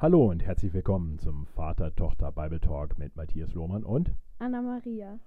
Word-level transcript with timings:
Hallo 0.00 0.30
und 0.30 0.44
herzlich 0.44 0.72
willkommen 0.74 1.18
zum 1.18 1.44
Vater-Tochter-Bible 1.56 2.60
Talk 2.60 3.00
mit 3.00 3.16
Matthias 3.16 3.52
Lohmann 3.54 3.82
und 3.82 4.14
Anna-Maria. 4.38 5.18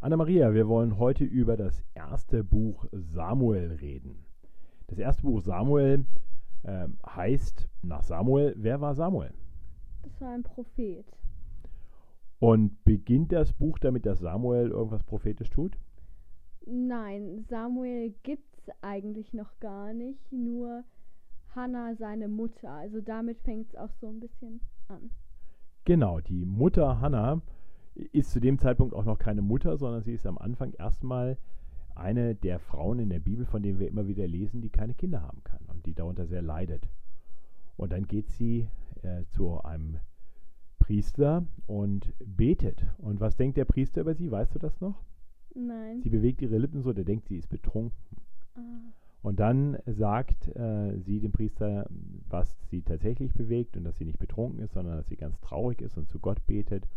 Anna-Maria. 0.00 0.54
Wir 0.54 0.68
wollen 0.68 0.98
heute 1.00 1.24
über 1.24 1.56
das 1.56 1.82
erste 1.94 2.44
Buch 2.44 2.86
Samuel 2.92 3.72
reden. 3.80 4.24
Das 4.86 5.00
erste 5.00 5.22
Buch 5.22 5.40
Samuel 5.40 6.04
äh, 6.62 6.86
heißt 7.04 7.68
nach 7.82 8.04
Samuel, 8.04 8.54
wer 8.56 8.80
war 8.80 8.94
Samuel? 8.94 9.34
Das 10.04 10.20
war 10.20 10.30
ein 10.30 10.44
Prophet. 10.44 11.06
Und 12.38 12.84
beginnt 12.84 13.32
das 13.32 13.52
Buch 13.52 13.80
damit, 13.80 14.06
dass 14.06 14.20
Samuel 14.20 14.70
irgendwas 14.70 15.02
prophetisch 15.02 15.50
tut? 15.50 15.76
Nein, 16.64 17.44
Samuel 17.48 18.14
gibt 18.22 18.56
es 18.58 18.70
eigentlich 18.80 19.34
noch 19.34 19.58
gar 19.58 19.92
nicht, 19.92 20.30
nur 20.30 20.84
Hannah 21.54 21.94
seine 21.96 22.28
Mutter. 22.28 22.70
Also 22.70 23.00
damit 23.00 23.40
fängt 23.40 23.68
es 23.68 23.76
auch 23.76 23.92
so 24.00 24.08
ein 24.08 24.20
bisschen 24.20 24.60
an. 24.88 25.10
Genau, 25.84 26.20
die 26.20 26.44
Mutter 26.44 27.00
Hannah 27.00 27.40
ist 28.12 28.30
zu 28.30 28.40
dem 28.40 28.58
Zeitpunkt 28.58 28.94
auch 28.94 29.04
noch 29.04 29.18
keine 29.18 29.42
Mutter, 29.42 29.76
sondern 29.76 30.02
sie 30.02 30.12
ist 30.12 30.26
am 30.26 30.38
Anfang 30.38 30.72
erstmal 30.72 31.36
eine 31.94 32.34
der 32.34 32.58
Frauen 32.58 32.98
in 32.98 33.10
der 33.10 33.18
Bibel, 33.18 33.44
von 33.44 33.62
denen 33.62 33.78
wir 33.78 33.88
immer 33.88 34.06
wieder 34.06 34.26
lesen, 34.26 34.60
die 34.60 34.70
keine 34.70 34.94
Kinder 34.94 35.22
haben 35.22 35.42
kann 35.44 35.60
und 35.68 35.86
die 35.86 35.94
darunter 35.94 36.26
sehr 36.26 36.42
leidet. 36.42 36.88
Und 37.76 37.92
dann 37.92 38.06
geht 38.06 38.28
sie 38.30 38.68
äh, 39.02 39.24
zu 39.26 39.62
einem 39.62 39.98
Priester 40.78 41.44
und 41.66 42.12
betet. 42.18 42.84
Und 42.98 43.20
was 43.20 43.36
denkt 43.36 43.56
der 43.56 43.64
Priester 43.64 44.02
über 44.02 44.14
sie? 44.14 44.30
Weißt 44.30 44.54
du 44.54 44.58
das 44.58 44.80
noch? 44.80 45.02
Nein. 45.54 46.00
Sie 46.02 46.10
bewegt 46.10 46.42
ihre 46.42 46.58
Lippen 46.58 46.82
so, 46.82 46.92
der 46.92 47.04
denkt, 47.04 47.26
sie 47.26 47.36
ist 47.36 47.48
betrunken. 47.48 47.96
Ah, 48.54 48.60
Und 49.22 49.38
dann 49.38 49.78
sagt 49.86 50.48
äh, 50.56 50.98
sie 51.00 51.20
dem 51.20 51.32
Priester, 51.32 51.86
was 52.28 52.56
sie 52.70 52.82
tatsächlich 52.82 53.34
bewegt 53.34 53.76
und 53.76 53.84
dass 53.84 53.96
sie 53.96 54.06
nicht 54.06 54.18
betrunken 54.18 54.60
ist, 54.60 54.72
sondern 54.72 54.96
dass 54.96 55.08
sie 55.08 55.16
ganz 55.16 55.38
traurig 55.40 55.82
ist 55.82 55.98
und 55.98 56.08
zu 56.08 56.18
Gott 56.18 56.46
betet. 56.46 56.88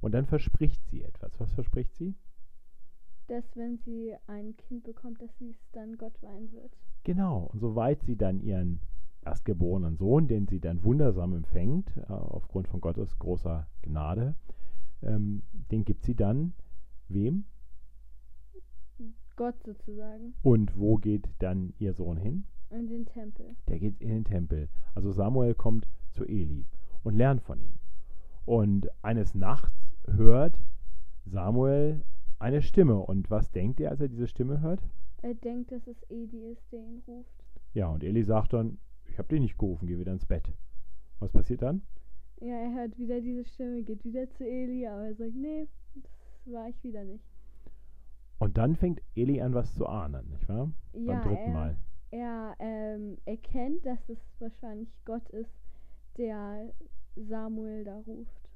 Und 0.00 0.12
dann 0.12 0.26
verspricht 0.26 0.84
sie 0.86 1.02
etwas. 1.02 1.40
Was 1.40 1.52
verspricht 1.52 1.94
sie? 1.96 2.14
dass 3.28 3.56
wenn 3.56 3.78
sie 3.78 4.14
ein 4.26 4.56
Kind 4.56 4.84
bekommt, 4.84 5.20
dass 5.22 5.36
sie 5.38 5.50
es 5.50 5.70
dann 5.72 5.96
Gott 5.96 6.22
weihen 6.22 6.52
wird. 6.52 6.76
Genau. 7.04 7.50
Und 7.52 7.60
soweit 7.60 8.02
sie 8.02 8.16
dann 8.16 8.40
ihren 8.40 8.80
erstgeborenen 9.24 9.96
Sohn, 9.96 10.28
den 10.28 10.46
sie 10.46 10.60
dann 10.60 10.84
wundersam 10.84 11.34
empfängt, 11.34 11.96
äh, 11.96 12.12
aufgrund 12.12 12.68
von 12.68 12.80
Gottes 12.80 13.18
großer 13.18 13.66
Gnade, 13.82 14.34
ähm, 15.02 15.42
den 15.70 15.84
gibt 15.84 16.04
sie 16.04 16.14
dann 16.14 16.52
wem? 17.08 17.46
Gott 19.36 19.62
sozusagen. 19.64 20.34
Und 20.42 20.78
wo 20.78 20.96
geht 20.96 21.28
dann 21.38 21.72
ihr 21.78 21.92
Sohn 21.92 22.16
hin? 22.16 22.44
In 22.70 22.86
den 22.86 23.06
Tempel. 23.06 23.56
Der 23.68 23.78
geht 23.78 24.00
in 24.00 24.08
den 24.08 24.24
Tempel. 24.24 24.68
Also 24.94 25.12
Samuel 25.12 25.54
kommt 25.54 25.88
zu 26.10 26.24
Eli 26.24 26.66
und 27.02 27.16
lernt 27.16 27.42
von 27.42 27.60
ihm. 27.60 27.78
Und 28.44 28.88
eines 29.02 29.34
Nachts 29.34 29.72
hört 30.06 30.60
Samuel 31.24 32.04
eine 32.38 32.62
Stimme. 32.62 32.98
Und 32.98 33.30
was 33.30 33.50
denkt 33.50 33.80
er, 33.80 33.90
als 33.90 34.00
er 34.00 34.08
diese 34.08 34.28
Stimme 34.28 34.60
hört? 34.60 34.80
Er 35.22 35.34
denkt, 35.34 35.72
dass 35.72 35.86
es 35.86 35.96
Edi 36.10 36.44
ist, 36.52 36.70
der 36.70 36.80
ihn 36.80 37.02
ruft. 37.06 37.44
Ja, 37.72 37.88
und 37.88 38.04
Eli 38.04 38.22
sagt 38.22 38.52
dann, 38.52 38.78
ich 39.06 39.18
habe 39.18 39.28
dich 39.28 39.40
nicht 39.40 39.58
gerufen, 39.58 39.86
geh 39.86 39.98
wieder 39.98 40.12
ins 40.12 40.26
Bett. 40.26 40.52
Was 41.18 41.32
passiert 41.32 41.62
dann? 41.62 41.82
Ja, 42.40 42.54
er 42.54 42.74
hört 42.74 42.98
wieder 42.98 43.20
diese 43.20 43.44
Stimme, 43.44 43.82
geht 43.82 44.04
wieder 44.04 44.28
zu 44.30 44.44
Eli, 44.44 44.86
aber 44.86 45.04
er 45.04 45.14
sagt, 45.14 45.34
nee, 45.34 45.66
das 45.94 46.52
war 46.52 46.68
ich 46.68 46.82
wieder 46.84 47.04
nicht. 47.04 47.24
Und 48.38 48.58
dann 48.58 48.76
fängt 48.76 49.00
Eli 49.14 49.40
an, 49.40 49.54
was 49.54 49.74
zu 49.74 49.86
ahnen, 49.86 50.28
nicht 50.30 50.48
wahr? 50.48 50.70
Ja, 50.92 51.12
Beim 51.12 51.22
dritten 51.22 51.50
er, 51.50 51.52
Mal. 51.52 51.76
er 52.10 52.54
ähm, 52.58 53.16
erkennt, 53.24 53.86
dass 53.86 54.08
es 54.08 54.18
wahrscheinlich 54.38 54.88
Gott 55.04 55.28
ist, 55.30 55.50
der 56.16 56.72
Samuel 57.16 57.84
da 57.84 57.96
ruft. 58.06 58.48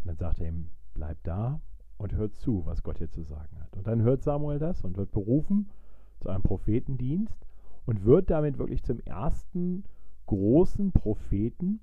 Und 0.00 0.08
dann 0.08 0.16
sagt 0.16 0.40
er 0.40 0.48
ihm, 0.48 0.70
bleib 0.94 1.22
da 1.22 1.60
und 1.98 2.14
hört 2.14 2.34
zu, 2.34 2.66
was 2.66 2.82
Gott 2.82 2.98
hier 2.98 3.10
zu 3.10 3.22
sagen 3.22 3.58
hat. 3.60 3.76
Und 3.76 3.86
dann 3.86 4.02
hört 4.02 4.22
Samuel 4.22 4.58
das 4.58 4.82
und 4.82 4.96
wird 4.96 5.12
berufen 5.12 5.70
zu 6.20 6.28
einem 6.28 6.42
Prophetendienst 6.42 7.46
und 7.86 8.04
wird 8.04 8.30
damit 8.30 8.58
wirklich 8.58 8.82
zum 8.82 9.00
ersten 9.00 9.84
großen 10.26 10.92
Propheten, 10.92 11.80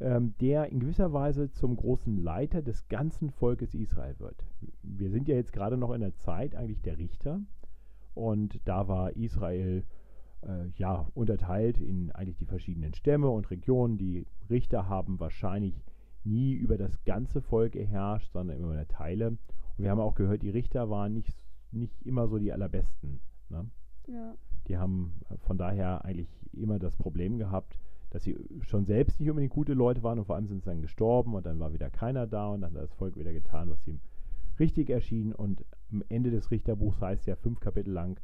ähm, 0.00 0.34
der 0.40 0.70
in 0.70 0.80
gewisser 0.80 1.12
Weise 1.12 1.50
zum 1.52 1.76
großen 1.76 2.16
Leiter 2.22 2.62
des 2.62 2.88
ganzen 2.88 3.30
Volkes 3.30 3.74
Israel 3.74 4.18
wird. 4.18 4.46
Wir 4.82 5.10
sind 5.10 5.28
ja 5.28 5.36
jetzt 5.36 5.52
gerade 5.52 5.76
noch 5.76 5.92
in 5.92 6.00
der 6.00 6.16
Zeit 6.16 6.54
eigentlich 6.54 6.82
der 6.82 6.98
Richter 6.98 7.40
und 8.14 8.60
da 8.64 8.88
war 8.88 9.14
Israel 9.16 9.84
äh, 10.42 10.68
ja 10.76 11.06
unterteilt 11.14 11.80
in 11.80 12.10
eigentlich 12.12 12.38
die 12.38 12.46
verschiedenen 12.46 12.94
Stämme 12.94 13.28
und 13.28 13.50
Regionen. 13.50 13.98
Die 13.98 14.26
Richter 14.48 14.88
haben 14.88 15.20
wahrscheinlich 15.20 15.84
nie 16.24 16.52
über 16.52 16.76
das 16.76 17.02
ganze 17.04 17.40
Volk 17.40 17.72
geherrscht, 17.72 18.32
sondern 18.32 18.58
immer 18.58 18.72
über 18.72 18.88
Teile. 18.88 19.28
Und 19.28 19.38
wir 19.76 19.90
haben 19.90 20.00
auch 20.00 20.14
gehört, 20.14 20.42
die 20.42 20.50
Richter 20.50 20.90
waren 20.90 21.14
nicht, 21.14 21.34
nicht 21.72 22.02
immer 22.02 22.28
so 22.28 22.38
die 22.38 22.52
allerbesten. 22.52 23.20
Ne? 23.48 23.66
Ja. 24.06 24.34
Die 24.68 24.76
haben 24.76 25.20
äh, 25.28 25.36
von 25.38 25.58
daher 25.58 26.04
eigentlich 26.04 26.28
immer 26.52 26.78
das 26.78 26.96
Problem 26.96 27.38
gehabt, 27.38 27.78
dass 28.10 28.24
sie 28.24 28.36
schon 28.62 28.84
selbst 28.84 29.20
nicht 29.20 29.30
unbedingt 29.30 29.52
gute 29.52 29.72
Leute 29.72 30.02
waren 30.02 30.18
und 30.18 30.24
vor 30.26 30.36
allem 30.36 30.48
sind 30.48 30.62
sie 30.62 30.70
dann 30.70 30.82
gestorben 30.82 31.34
und 31.34 31.46
dann 31.46 31.60
war 31.60 31.72
wieder 31.72 31.90
keiner 31.90 32.26
da 32.26 32.48
und 32.48 32.60
dann 32.60 32.74
hat 32.74 32.82
das 32.82 32.94
Volk 32.94 33.16
wieder 33.16 33.32
getan, 33.32 33.70
was 33.70 33.86
ihm 33.86 34.00
richtig 34.58 34.90
erschien. 34.90 35.32
Und 35.32 35.64
am 35.90 36.02
Ende 36.08 36.30
des 36.30 36.50
Richterbuchs 36.50 37.00
heißt 37.00 37.26
ja 37.26 37.36
fünf 37.36 37.60
Kapitel 37.60 37.92
lang, 37.92 38.20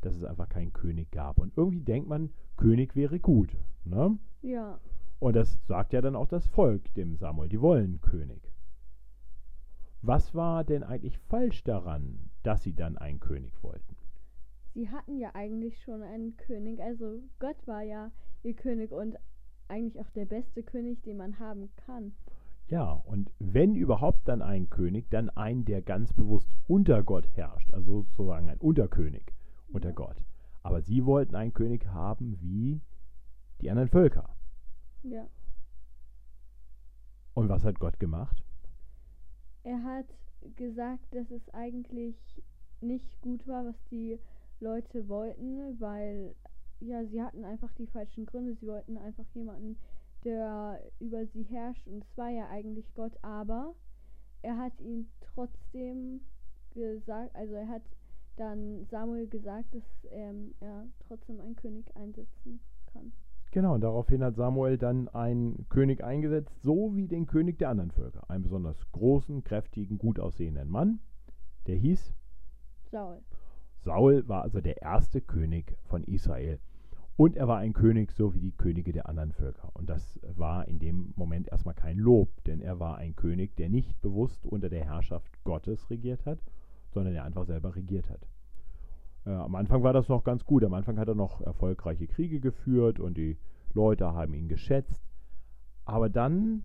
dass 0.00 0.16
es 0.16 0.24
einfach 0.24 0.48
keinen 0.48 0.72
König 0.72 1.10
gab. 1.10 1.38
Und 1.38 1.52
irgendwie 1.56 1.80
denkt 1.80 2.08
man, 2.08 2.30
König 2.56 2.96
wäre 2.96 3.20
gut. 3.20 3.56
Ne? 3.84 4.18
Ja. 4.42 4.80
Und 5.18 5.36
das 5.36 5.58
sagt 5.66 5.92
ja 5.92 6.00
dann 6.00 6.16
auch 6.16 6.28
das 6.28 6.46
Volk 6.46 6.92
dem 6.94 7.16
Samuel, 7.16 7.48
die 7.48 7.60
wollen 7.60 8.00
König. 8.00 8.52
Was 10.02 10.34
war 10.34 10.62
denn 10.62 10.82
eigentlich 10.82 11.18
falsch 11.18 11.64
daran, 11.64 12.30
dass 12.42 12.62
sie 12.62 12.74
dann 12.74 12.98
einen 12.98 13.18
König 13.18 13.62
wollten? 13.62 13.95
Sie 14.76 14.90
hatten 14.90 15.16
ja 15.16 15.30
eigentlich 15.34 15.80
schon 15.80 16.02
einen 16.02 16.36
König, 16.36 16.82
also 16.82 17.22
Gott 17.38 17.56
war 17.66 17.80
ja 17.80 18.10
ihr 18.42 18.52
König 18.52 18.92
und 18.92 19.16
eigentlich 19.68 19.98
auch 19.98 20.10
der 20.10 20.26
beste 20.26 20.62
König, 20.62 21.02
den 21.02 21.16
man 21.16 21.38
haben 21.38 21.70
kann. 21.76 22.12
Ja, 22.68 22.92
und 22.92 23.32
wenn 23.38 23.74
überhaupt 23.74 24.28
dann 24.28 24.42
ein 24.42 24.68
König, 24.68 25.08
dann 25.08 25.30
ein, 25.30 25.64
der 25.64 25.80
ganz 25.80 26.12
bewusst 26.12 26.54
unter 26.68 27.02
Gott 27.02 27.26
herrscht, 27.36 27.72
also 27.72 28.02
sozusagen 28.02 28.50
ein 28.50 28.58
Unterkönig 28.58 29.32
unter 29.72 29.88
Ja. 29.88 29.94
Gott. 29.94 30.22
Aber 30.62 30.82
sie 30.82 31.06
wollten 31.06 31.36
einen 31.36 31.54
König 31.54 31.86
haben 31.86 32.38
wie 32.42 32.82
die 33.62 33.70
anderen 33.70 33.88
Völker. 33.88 34.36
Ja. 35.04 35.26
Und 37.32 37.48
was 37.48 37.64
hat 37.64 37.78
Gott 37.78 37.98
gemacht? 37.98 38.44
Er 39.62 39.82
hat 39.82 40.06
gesagt, 40.56 41.14
dass 41.14 41.30
es 41.30 41.48
eigentlich 41.54 42.42
nicht 42.82 43.22
gut 43.22 43.46
war, 43.48 43.64
was 43.64 43.82
die 43.90 44.18
Leute 44.60 45.08
wollten, 45.08 45.80
weil 45.80 46.34
ja, 46.80 47.04
sie 47.06 47.22
hatten 47.22 47.44
einfach 47.44 47.72
die 47.72 47.86
falschen 47.86 48.26
Gründe. 48.26 48.54
Sie 48.54 48.66
wollten 48.66 48.96
einfach 48.98 49.26
jemanden, 49.34 49.76
der 50.24 50.80
über 50.98 51.26
sie 51.26 51.44
herrscht 51.44 51.86
und 51.86 52.04
es 52.04 52.16
war 52.18 52.30
ja 52.30 52.48
eigentlich 52.48 52.92
Gott, 52.94 53.12
aber 53.22 53.74
er 54.42 54.58
hat 54.58 54.78
ihn 54.80 55.08
trotzdem 55.20 56.20
gesagt, 56.74 57.34
also 57.34 57.54
er 57.54 57.68
hat 57.68 57.82
dann 58.36 58.84
Samuel 58.90 59.26
gesagt, 59.28 59.74
dass 59.74 59.84
ähm, 60.10 60.54
er 60.60 60.86
trotzdem 61.06 61.40
einen 61.40 61.56
König 61.56 61.86
einsetzen 61.96 62.60
kann. 62.92 63.12
Genau, 63.52 63.74
und 63.74 63.80
daraufhin 63.80 64.22
hat 64.22 64.36
Samuel 64.36 64.76
dann 64.76 65.08
einen 65.08 65.66
König 65.70 66.04
eingesetzt, 66.04 66.60
so 66.62 66.94
wie 66.94 67.08
den 67.08 67.26
König 67.26 67.58
der 67.58 67.70
anderen 67.70 67.90
Völker. 67.90 68.28
Einen 68.28 68.42
besonders 68.42 68.76
großen, 68.92 69.44
kräftigen, 69.44 69.96
gut 69.96 70.20
aussehenden 70.20 70.68
Mann, 70.68 71.00
der 71.66 71.76
hieß 71.76 72.12
Saul. 72.90 73.22
Saul 73.86 74.26
war 74.26 74.42
also 74.42 74.60
der 74.60 74.82
erste 74.82 75.20
König 75.20 75.76
von 75.84 76.02
Israel. 76.02 76.58
Und 77.16 77.36
er 77.36 77.46
war 77.46 77.58
ein 77.58 77.72
König, 77.72 78.10
so 78.10 78.34
wie 78.34 78.40
die 78.40 78.50
Könige 78.50 78.92
der 78.92 79.08
anderen 79.08 79.30
Völker. 79.30 79.70
Und 79.74 79.88
das 79.88 80.18
war 80.34 80.66
in 80.66 80.80
dem 80.80 81.14
Moment 81.14 81.48
erstmal 81.52 81.76
kein 81.76 81.96
Lob, 81.96 82.28
denn 82.44 82.60
er 82.60 82.80
war 82.80 82.98
ein 82.98 83.14
König, 83.14 83.54
der 83.54 83.68
nicht 83.68 84.00
bewusst 84.02 84.44
unter 84.44 84.68
der 84.68 84.84
Herrschaft 84.84 85.32
Gottes 85.44 85.88
regiert 85.88 86.26
hat, 86.26 86.40
sondern 86.90 87.14
der 87.14 87.24
einfach 87.24 87.46
selber 87.46 87.76
regiert 87.76 88.10
hat. 88.10 88.26
Äh, 89.24 89.30
am 89.30 89.54
Anfang 89.54 89.84
war 89.84 89.92
das 89.92 90.08
noch 90.08 90.24
ganz 90.24 90.44
gut. 90.44 90.64
Am 90.64 90.74
Anfang 90.74 90.98
hat 90.98 91.06
er 91.06 91.14
noch 91.14 91.40
erfolgreiche 91.40 92.08
Kriege 92.08 92.40
geführt 92.40 92.98
und 92.98 93.16
die 93.16 93.38
Leute 93.72 94.12
haben 94.12 94.34
ihn 94.34 94.48
geschätzt. 94.48 95.00
Aber 95.84 96.08
dann 96.08 96.64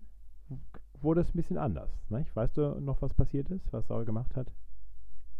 wurde 1.00 1.20
es 1.20 1.32
ein 1.32 1.36
bisschen 1.36 1.58
anders. 1.58 1.88
Nicht? 2.10 2.34
Weißt 2.34 2.56
du 2.56 2.80
noch, 2.80 3.00
was 3.00 3.14
passiert 3.14 3.48
ist, 3.50 3.72
was 3.72 3.86
Saul 3.86 4.04
gemacht 4.04 4.34
hat? 4.34 4.52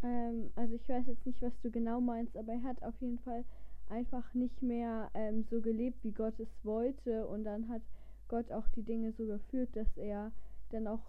Ähm, 0.03 0.51
also 0.57 0.75
ich 0.75 0.89
weiß 0.89 1.07
jetzt 1.07 1.27
nicht, 1.27 1.41
was 1.43 1.53
du 1.63 1.71
genau 1.71 2.01
meinst, 2.01 2.37
aber 2.37 2.53
er 2.53 2.63
hat 2.63 2.83
auf 2.83 3.01
jeden 3.01 3.19
Fall 3.21 3.45
einfach 3.89 4.35
nicht 4.35 4.63
mehr 4.63 5.11
ähm, 5.15 5.45
so 5.51 5.61
gelebt, 5.61 6.03
wie 6.03 6.13
Gott 6.13 6.39
es 6.41 6.49
wollte. 6.65 7.27
Und 7.27 7.45
dann 7.45 7.69
hat 7.69 7.83
Gott 8.29 8.51
auch 8.53 8.69
die 8.69 8.83
Dinge 8.83 9.13
so 9.13 9.27
geführt, 9.27 9.71
dass 9.75 9.97
er 9.97 10.33
dann 10.71 10.87
auch 10.87 11.03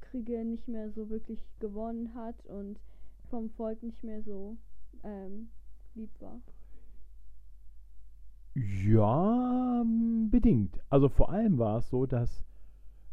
Kriege 0.00 0.44
nicht 0.44 0.66
mehr 0.66 0.90
so 0.90 1.10
wirklich 1.10 1.38
gewonnen 1.60 2.14
hat 2.14 2.46
und 2.46 2.78
vom 3.28 3.50
Volk 3.50 3.82
nicht 3.82 4.02
mehr 4.02 4.22
so 4.22 4.56
ähm, 5.02 5.48
lieb 5.94 6.10
war. 6.20 6.40
Ja, 8.54 9.82
bedingt. 10.30 10.80
Also 10.88 11.08
vor 11.08 11.30
allem 11.30 11.58
war 11.58 11.78
es 11.78 11.90
so, 11.90 12.06
dass 12.06 12.44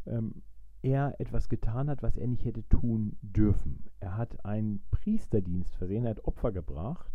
ähm, 0.06 0.44
er 0.82 1.16
etwas 1.20 1.50
getan 1.50 1.90
hat, 1.90 2.02
was 2.02 2.18
er 2.18 2.28
nicht 2.28 2.46
hätte 2.46 2.68
tun 2.70 3.18
dürfen. 3.22 3.86
Er 4.00 4.18
hat 4.18 4.46
einen 4.46 4.82
Priesterdienst 4.92 5.76
versehen, 5.76 6.06
er 6.06 6.12
hat 6.12 6.26
Opfer 6.26 6.52
gebracht 6.52 7.12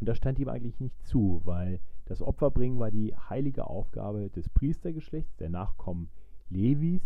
und 0.00 0.08
das 0.08 0.16
stand 0.16 0.38
ihm 0.38 0.48
eigentlich 0.48 0.80
nicht 0.80 1.00
zu, 1.06 1.40
weil 1.44 1.80
das 2.06 2.22
Opferbringen 2.22 2.78
war 2.78 2.90
die 2.90 3.14
heilige 3.16 3.66
Aufgabe 3.66 4.30
des 4.30 4.48
Priestergeschlechts, 4.48 5.36
der 5.36 5.50
Nachkommen 5.50 6.10
Levis 6.48 7.02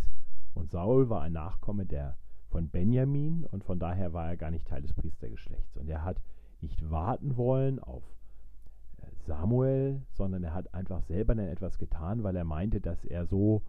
und 0.55 0.71
Saul 0.71 1.11
war 1.11 1.23
ein 1.23 1.33
Nachkomme 1.33 1.87
der 1.87 2.17
von 2.49 2.69
Benjamin 2.69 3.45
und 3.45 3.65
von 3.65 3.79
daher 3.79 4.13
war 4.13 4.29
er 4.29 4.37
gar 4.37 4.51
nicht 4.51 4.67
Teil 4.67 4.83
des 4.83 4.95
Priestergeschlechts. 4.95 5.77
Und 5.77 5.89
er 5.89 6.05
hat 6.05 6.23
nicht 6.61 6.91
warten 6.91 7.37
wollen 7.37 7.79
auf 7.79 8.03
äh, 9.03 9.07
Samuel, 9.27 10.01
sondern 10.13 10.43
er 10.43 10.55
hat 10.55 10.73
einfach 10.73 11.03
selber 11.03 11.35
dann 11.35 11.49
etwas 11.49 11.79
getan, 11.79 12.23
weil 12.23 12.37
er 12.37 12.45
meinte, 12.45 12.81
dass 12.81 13.05
er 13.05 13.27
so 13.27 13.63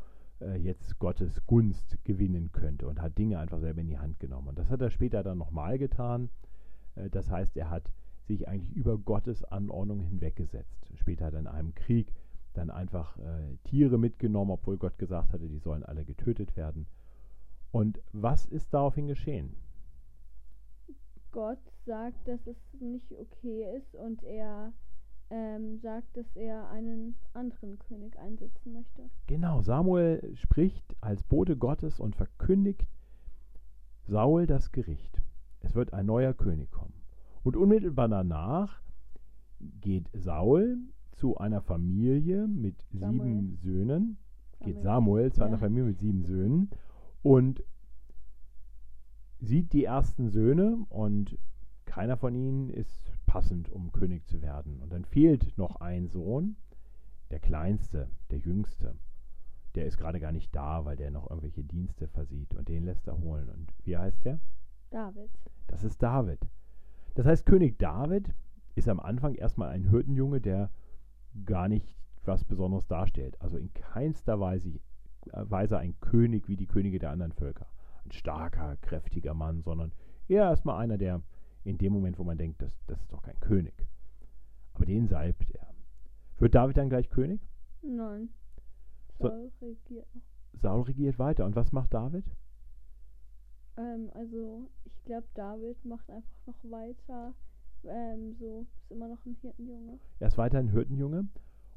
jetzt 0.58 1.00
Gottes 1.00 1.46
Gunst 1.48 1.98
gewinnen 2.04 2.52
könnte 2.52 2.88
und 2.88 3.02
hat 3.02 3.18
Dinge 3.18 3.40
einfach 3.40 3.60
selber 3.60 3.82
in 3.82 3.88
die 3.88 3.98
Hand 3.98 4.20
genommen. 4.20 4.50
Und 4.50 4.60
das 4.60 4.70
hat 4.70 4.82
er 4.82 4.92
später 4.92 5.24
dann 5.24 5.38
nochmal 5.38 5.78
getan. 5.78 6.30
Äh, 6.96 7.10
das 7.10 7.30
heißt, 7.30 7.56
er 7.58 7.70
hat 7.70 7.92
sich 8.28 8.48
eigentlich 8.48 8.76
über 8.76 8.98
Gottes 8.98 9.44
Anordnung 9.44 10.02
hinweggesetzt. 10.02 10.92
Später 10.96 11.26
hat 11.26 11.34
er 11.34 11.40
in 11.40 11.48
einem 11.48 11.74
Krieg 11.76 12.14
dann 12.54 12.70
einfach 12.70 13.18
äh, 13.18 13.56
Tiere 13.64 13.98
mitgenommen, 13.98 14.52
obwohl 14.52 14.78
Gott 14.78 14.98
gesagt 14.98 15.32
hatte, 15.34 15.48
die 15.48 15.60
sollen 15.60 15.84
alle 15.84 16.04
getötet 16.04 16.56
werden. 16.56 16.88
Und 17.72 18.02
was 18.12 18.46
ist 18.46 18.74
daraufhin 18.74 19.08
geschehen? 19.08 19.56
Gott 21.32 21.60
sagt, 21.86 22.28
dass 22.28 22.48
es 22.48 22.58
nicht 22.80 23.14
okay 23.14 23.78
ist 23.78 23.96
und 23.96 24.24
er 24.24 24.74
ähm, 25.30 25.78
sagt, 25.80 26.16
dass 26.16 26.36
er 26.36 26.70
einen 26.70 27.16
anderen 27.34 27.78
König 27.80 28.18
einsetzen 28.20 28.74
möchte. 28.74 29.10
Genau, 29.28 29.62
Samuel 29.62 30.36
spricht 30.36 30.96
als 31.02 31.24
Bote 31.24 31.58
Gottes 31.58 32.00
und 32.00 32.16
verkündigt 32.16 32.88
Saul 34.06 34.48
das 34.48 34.72
Gericht. 34.72 35.22
Es 35.60 35.76
wird 35.76 35.94
ein 35.94 36.06
neuer 36.06 36.34
König 36.34 36.72
kommen. 36.72 36.94
Und 37.44 37.56
unmittelbar 37.56 38.08
danach 38.08 38.82
geht 39.60 40.10
Saul 40.14 40.78
zu 41.12 41.38
einer 41.38 41.62
Familie 41.62 42.48
mit 42.48 42.86
Samuel. 42.92 43.24
sieben 43.24 43.56
Söhnen, 43.58 44.18
Samuel. 44.60 44.74
geht 44.74 44.82
Samuel 44.84 45.32
zu 45.32 45.42
ja. 45.42 45.48
einer 45.48 45.58
Familie 45.58 45.90
mit 45.90 46.00
sieben 46.00 46.24
Söhnen 46.24 46.70
und 47.24 47.64
sieht 49.40 49.74
die 49.74 49.84
ersten 49.84 50.30
Söhne 50.30 50.86
und 50.90 51.38
keiner 51.86 52.18
von 52.18 52.36
ihnen 52.36 52.70
ist 52.70 53.17
passend, 53.28 53.70
um 53.70 53.92
König 53.92 54.26
zu 54.26 54.42
werden. 54.42 54.80
Und 54.82 54.92
dann 54.92 55.06
fehlt 55.06 55.56
noch 55.58 55.76
ein 55.82 56.08
Sohn, 56.08 56.56
der 57.30 57.40
kleinste, 57.40 58.10
der 58.32 58.40
jüngste. 58.40 58.96
Der 59.76 59.86
ist 59.86 59.98
gerade 59.98 60.20
gar 60.20 60.32
nicht 60.32 60.56
da, 60.56 60.86
weil 60.86 60.96
der 60.96 61.12
noch 61.12 61.30
irgendwelche 61.30 61.64
Dienste 61.64 62.08
versieht 62.08 62.56
und 62.56 62.68
den 62.68 62.84
lässt 62.84 63.06
er 63.08 63.20
holen. 63.20 63.50
Und 63.50 63.72
wie 63.84 63.96
heißt 63.96 64.26
der? 64.26 64.40
David. 64.90 65.30
Das 65.68 65.84
ist 65.84 66.02
David. 66.02 66.40
Das 67.14 67.26
heißt, 67.26 67.46
König 67.46 67.78
David 67.78 68.34
ist 68.76 68.90
am 68.90 69.00
Anfang 69.00 69.36
erstmal 69.36 69.70
ein 69.70 69.90
Hirtenjunge, 69.90 70.42
der 70.42 70.72
gar 71.46 71.68
nicht 71.68 71.94
was 72.24 72.44
Besonderes 72.44 72.88
darstellt. 72.88 73.40
Also 73.42 73.58
in 73.58 73.74
keinster 73.74 74.40
Weise, 74.40 74.70
äh, 74.70 74.80
Weise 75.34 75.78
ein 75.78 76.00
König 76.00 76.48
wie 76.48 76.58
die 76.58 76.68
Könige 76.68 77.00
der 77.00 77.12
anderen 77.12 77.34
Völker. 77.34 77.68
Ein 78.06 78.12
starker, 78.12 78.78
kräftiger 78.78 79.34
Mann, 79.34 79.62
sondern 79.62 79.92
eher 80.28 80.44
erstmal 80.44 80.82
einer, 80.82 80.98
der 80.98 81.22
in 81.64 81.78
dem 81.78 81.94
Moment, 81.94 82.18
wo 82.18 82.24
man 82.24 82.38
denkt, 82.38 82.62
das, 82.62 82.78
das 82.88 83.00
ist 83.02 83.12
doch 83.12 83.22
kein 83.22 83.40
König. 83.40 83.88
Aber 84.74 84.86
den 84.86 85.08
salbt 85.08 85.50
er. 85.52 85.68
Wird 86.38 86.56
David 86.56 86.78
dann 86.78 86.90
gleich 86.90 87.10
König? 87.10 87.42
Nein. 87.82 88.30
Saul 89.20 89.52
so, 89.60 89.66
regiert. 89.66 90.08
Saul 90.54 90.82
regiert 90.84 91.18
weiter. 91.20 91.46
Und 91.46 91.56
was 91.56 91.72
macht 91.72 91.94
David? 91.94 92.26
Ähm, 93.78 94.10
also, 94.14 94.70
ich 94.86 95.04
glaube, 95.04 95.28
David 95.34 95.84
macht 95.84 96.10
einfach 96.10 96.46
noch 96.46 96.64
weiter. 96.64 97.34
Ähm, 97.86 98.36
so, 98.40 98.62
ist 98.62 98.92
immer 98.92 99.08
noch 99.08 99.26
ein 99.26 99.38
Hirtenjunge. 99.42 100.00
Er 100.20 100.28
ist 100.28 100.38
weiter 100.38 100.60
ein 100.60 100.70
Hirtenjunge. 100.70 101.28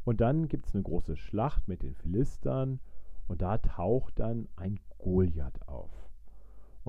Und 0.05 0.21
dann 0.21 0.49
gibt 0.49 0.67
es 0.67 0.75
eine 0.75 0.82
große 0.82 1.17
Schlacht 1.17 1.69
mit 1.69 1.82
den 1.82 1.94
Philistern. 1.94 2.81
Und 3.29 3.43
da 3.43 3.59
taucht 3.59 4.19
dann 4.19 4.49
ein 4.56 4.81
Goliath 4.99 5.67
auf. 5.69 6.09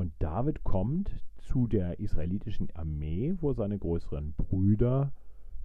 Und 0.01 0.13
David 0.18 0.63
kommt 0.63 1.12
zu 1.38 1.68
der 1.68 2.00
israelitischen 2.00 2.75
Armee, 2.75 3.36
wo 3.39 3.53
seine 3.53 3.77
größeren 3.77 4.33
Brüder 4.33 5.12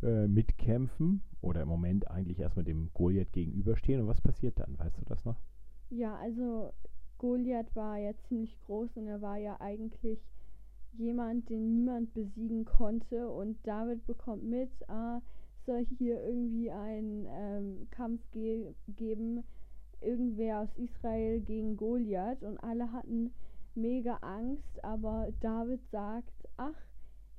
äh, 0.02 0.28
mitkämpfen 0.28 1.22
oder 1.40 1.62
im 1.62 1.68
Moment 1.68 2.10
eigentlich 2.10 2.38
erstmal 2.38 2.66
dem 2.66 2.90
Goliath 2.92 3.32
gegenüberstehen. 3.32 4.02
Und 4.02 4.08
was 4.08 4.20
passiert 4.20 4.60
dann? 4.60 4.78
Weißt 4.78 4.98
du 4.98 5.04
das 5.06 5.24
noch? 5.24 5.40
Ja, 5.88 6.16
also 6.16 6.70
Goliath 7.16 7.74
war 7.74 7.96
ja 7.96 8.12
ziemlich 8.28 8.54
groß 8.66 8.98
und 8.98 9.06
er 9.06 9.22
war 9.22 9.38
ja 9.38 9.58
eigentlich 9.58 10.20
jemand, 10.92 11.48
den 11.48 11.70
niemand 11.70 12.12
besiegen 12.12 12.66
konnte. 12.66 13.30
Und 13.30 13.56
David 13.66 14.04
bekommt 14.04 14.44
mit, 14.44 14.68
ah, 14.90 15.22
soll 15.64 15.86
hier 15.96 16.22
irgendwie 16.22 16.70
einen 16.70 17.26
ähm, 17.26 17.86
Kampf 17.90 18.20
ge 18.32 18.74
geben, 18.86 19.44
irgendwer 20.02 20.60
aus 20.60 20.76
Israel 20.76 21.40
gegen 21.40 21.78
Goliath. 21.78 22.42
Und 22.42 22.58
alle 22.58 22.92
hatten 22.92 23.32
mega 23.76 24.16
Angst, 24.22 24.82
aber 24.84 25.28
David 25.40 25.80
sagt, 25.90 26.32
ach, 26.56 26.74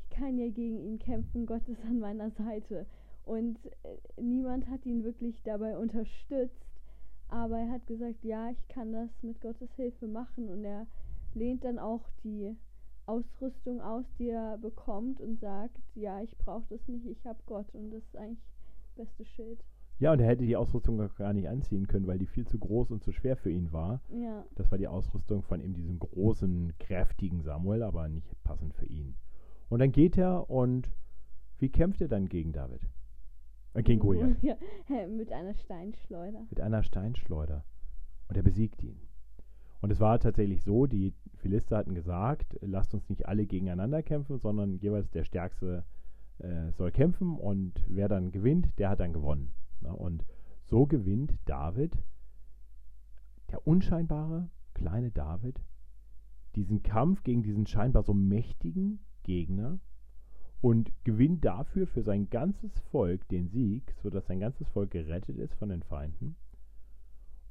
ich 0.02 0.10
kann 0.10 0.38
ja 0.38 0.50
gegen 0.50 0.80
ihn 0.80 1.00
kämpfen, 1.00 1.46
Gott 1.46 1.68
ist 1.68 1.84
an 1.84 2.00
meiner 2.00 2.32
Seite. 2.32 2.86
Und 3.24 3.58
äh, 3.84 4.22
niemand 4.22 4.68
hat 4.70 4.86
ihn 4.86 5.04
wirklich 5.04 5.42
dabei 5.44 5.78
unterstützt, 5.78 6.66
aber 7.28 7.60
er 7.60 7.72
hat 7.72 7.88
gesagt, 7.88 8.24
ja, 8.24 8.50
ich 8.52 8.68
kann 8.70 8.94
das 8.94 9.10
mit 9.22 9.42
Gottes 9.42 9.74
Hilfe 9.76 10.08
machen 10.08 10.50
und 10.50 10.64
er 10.64 10.88
lehnt 11.34 11.66
dann 11.66 11.78
auch 11.78 12.10
die 12.24 12.56
Ausrüstung 13.06 13.82
aus, 13.82 14.06
die 14.18 14.30
er 14.30 14.58
bekommt 14.58 15.22
und 15.22 15.40
sagt, 15.40 15.78
ja, 15.96 16.22
ich 16.22 16.38
brauche 16.38 16.66
das 16.70 16.88
nicht, 16.88 17.06
ich 17.06 17.26
habe 17.26 17.40
Gott 17.46 17.74
und 17.74 17.92
das 17.92 18.04
ist 18.04 18.18
eigentlich 18.18 18.44
das 18.96 19.06
beste 19.08 19.26
Schild. 19.26 19.64
Ja, 20.00 20.14
und 20.14 20.20
er 20.20 20.28
hätte 20.28 20.46
die 20.46 20.56
Ausrüstung 20.56 20.98
gar 21.16 21.34
nicht 21.34 21.50
anziehen 21.50 21.88
können, 21.88 22.06
weil 22.06 22.20
die 22.20 22.28
viel 22.28 22.46
zu 22.46 22.60
groß 22.60 22.92
und 22.92 23.04
zu 23.04 23.12
schwer 23.12 23.36
für 23.36 23.50
ihn 23.50 23.72
war. 23.72 24.02
Ja. 24.10 24.46
Das 24.56 24.70
war 24.70 24.78
die 24.78 24.88
Ausrüstung 24.88 25.42
von 25.42 25.60
eben 25.60 25.74
diesem 25.74 25.98
großen, 25.98 26.74
kräftigen 26.78 27.42
Samuel, 27.42 27.82
aber 27.82 28.08
nicht 28.08 28.44
passend 28.44 28.76
für 28.76 28.86
ihn. 28.86 29.16
Und 29.70 29.80
dann 29.80 29.92
geht 29.92 30.18
er 30.18 30.50
und 30.50 30.92
wie 31.58 31.70
kämpft 31.70 32.02
er 32.02 32.08
dann 32.08 32.30
gegen 32.30 32.54
David? 32.54 32.82
Äh, 33.74 33.82
gegen 33.82 34.00
Goliath. 34.02 34.42
Ja, 34.44 34.56
mit 35.08 35.32
einer 35.32 35.56
Steinschleuder. 35.56 36.46
Mit 36.50 36.62
einer 36.62 36.84
Steinschleuder. 36.84 37.66
Und 38.28 38.38
er 38.38 38.44
besiegt 38.44 38.84
ihn. 38.84 39.00
Und 39.82 39.92
es 39.92 40.00
war 40.00 40.20
tatsächlich 40.20 40.64
so, 40.64 40.86
die 40.86 41.14
Philister 41.36 41.78
hatten 41.78 41.96
gesagt, 41.96 42.58
lasst 42.62 42.94
uns 42.94 43.10
nicht 43.10 43.28
alle 43.28 43.46
gegeneinander 43.46 44.04
kämpfen, 44.04 44.38
sondern 44.38 44.78
jeweils 44.78 45.10
der 45.10 45.24
Stärkste 45.24 45.86
äh, 46.40 46.72
soll 46.72 46.92
kämpfen 46.92 47.38
und 47.38 47.84
wer 47.88 48.08
dann 48.08 48.32
gewinnt, 48.32 48.78
der 48.80 48.90
hat 48.90 49.00
dann 49.00 49.14
gewonnen. 49.14 49.54
Und 49.82 50.26
so 50.66 50.86
gewinnt 50.86 51.34
David, 51.46 51.98
der 53.50 53.66
unscheinbare 53.66 54.50
kleine 54.74 55.12
David, 55.12 55.60
diesen 56.56 56.84
Kampf 56.84 57.24
gegen 57.24 57.44
diesen 57.44 57.68
scheinbar 57.68 58.04
so 58.04 58.14
mächtigen 58.14 59.00
Gegner 59.24 59.80
und 60.62 60.92
gewinnt 61.04 61.46
dafür 61.46 61.88
für 61.88 62.04
sein 62.04 62.30
ganzes 62.30 62.80
Volk 62.92 63.28
den 63.30 63.48
Sieg, 63.50 63.94
sodass 64.02 64.26
sein 64.26 64.40
ganzes 64.40 64.68
Volk 64.70 64.92
gerettet 64.92 65.38
ist 65.38 65.54
von 65.56 65.70
den 65.70 65.84
Feinden. 65.84 66.36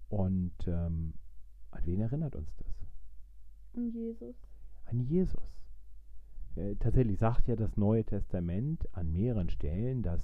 Und 0.08 0.56
ähm, 0.66 1.14
an 1.70 1.82
wen 1.84 2.00
erinnert 2.00 2.34
uns 2.36 2.54
das? 2.56 2.86
An 3.74 3.90
Jesus. 3.90 4.36
An 4.86 5.00
Jesus. 5.00 5.42
Äh, 6.56 6.76
tatsächlich 6.76 7.18
sagt 7.18 7.48
ja 7.48 7.56
das 7.56 7.76
Neue 7.76 8.04
Testament 8.04 8.88
an 8.92 9.12
mehreren 9.12 9.50
Stellen, 9.50 10.02
dass 10.02 10.20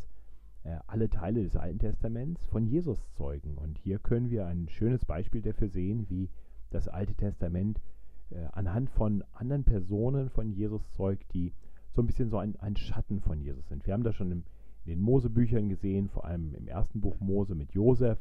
alle 0.87 1.11
Teile 1.11 1.43
des 1.43 1.57
Alten 1.57 1.79
Testaments 1.79 2.45
von 2.47 2.67
Jesus 2.67 2.99
zeugen. 3.17 3.57
Und 3.57 3.79
hier 3.79 3.99
können 3.99 4.31
wir 4.31 4.47
ein 4.47 4.69
schönes 4.69 5.05
Beispiel 5.05 5.43
dafür 5.43 5.69
sehen, 5.69 6.09
wie 6.09 6.31
das 6.71 6.89
Alte 6.89 7.15
Testament 7.15 7.81
äh, 8.31 8.47
anhand 8.53 8.91
von 8.91 9.25
anderen 9.33 9.65
Personen 9.65 10.31
von 10.31 10.51
Jesus 10.53 10.89
zeugt, 10.93 11.33
die 11.35 11.53
so 11.91 12.03
ein 12.03 12.07
bisschen 12.07 12.31
so 12.31 12.39
ein, 12.39 12.57
ein 12.57 12.77
Schatten 12.77 13.21
von 13.21 13.41
Jesus 13.41 13.69
sind. 13.69 13.87
Wir 13.87 13.93
haben 13.93 14.05
das 14.05 14.15
schon 14.15 14.31
im, 14.31 14.45
in 14.85 14.91
den 14.91 15.01
Mosebüchern 15.01 15.69
gesehen, 15.69 16.09
vor 16.09 16.25
allem 16.25 16.55
im 16.55 16.69
ersten 16.69 17.01
Buch 17.01 17.21
Mose 17.21 17.55
mit 17.55 17.73
Josef. 17.73 18.19